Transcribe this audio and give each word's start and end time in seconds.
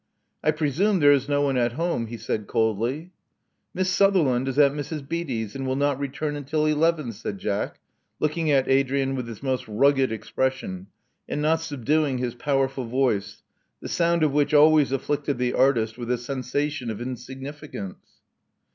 I 0.43 0.49
presume 0.49 0.99
there 0.99 1.11
is 1.11 1.29
no 1.29 1.43
one 1.43 1.57
at 1.57 1.73
home," 1.73 2.07
he 2.07 2.17
said 2.17 2.47
coldly. 2.47 3.11
Miss 3.71 3.87
Sutherland 3.91 4.47
is 4.47 4.57
at 4.57 4.71
Mrs. 4.71 5.07
Beatty's, 5.07 5.53
and 5.55 5.67
will 5.67 5.75
not 5.75 5.99
return 5.99 6.35
until 6.35 6.65
eleven," 6.65 7.11
said 7.11 7.37
Jack, 7.37 7.79
looking 8.19 8.49
at 8.49 8.67
Adrian 8.67 9.13
with 9.13 9.27
his 9.27 9.43
most 9.43 9.67
rugged 9.67 10.11
expression, 10.11 10.87
and 11.29 11.39
not 11.39 11.61
subduing 11.61 12.17
his 12.17 12.33
powerful 12.33 12.85
voice, 12.85 13.43
the 13.79 13.87
sound 13.89 14.23
of 14.23 14.31
which 14.31 14.55
always 14.55 14.91
afflicted 14.91 15.37
the 15.37 15.53
artist 15.53 15.99
with 15.99 16.09
a 16.09 16.17
sensation 16.17 16.89
of 16.89 16.99
insignificance. 16.99 18.21